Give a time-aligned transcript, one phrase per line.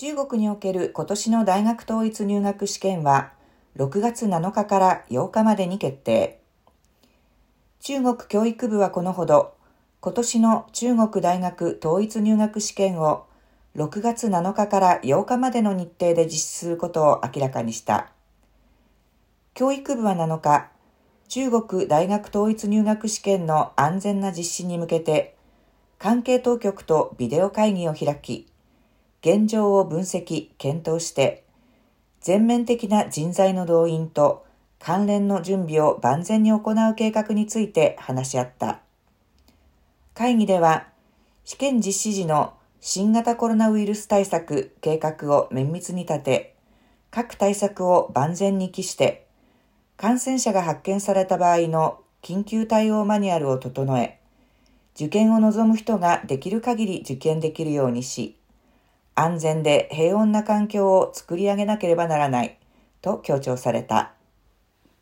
[0.00, 3.32] 中国における今年の大学統一入学試験は
[3.76, 6.38] 6月7日から8日までに決定。
[7.80, 9.54] 中国教育部はこのほど
[10.00, 13.26] 今年の中国大学統一入学試験を
[13.74, 18.12] 6月7日から8日までの日程で実施することを明らかにした。
[19.54, 20.70] 教育部は7日、
[21.26, 25.34] 中国大学統一入学試験の安全な実施に向けて、
[25.98, 28.46] 関係当局とビデオ会議を開き、
[29.20, 31.44] 現状を分析、検討して、
[32.20, 34.46] 全面的な人材の動員と
[34.78, 38.80] 関連の準備を万全に行う計画について話し合った。
[40.14, 40.86] 会議では、
[41.44, 46.54] 試験実施時の新型コロナウイルス対策計画を綿密に立て、
[47.10, 49.26] 各対策を万全に期して、
[49.96, 54.20] 感染者が発見された場合の緊急対応マニュアルを整え、
[54.94, 58.37] 受験を望む人ができる限り受験できるようにし、
[59.20, 62.56] 安全で平穏な環境を作り上げなければならない
[63.02, 64.17] と強調された。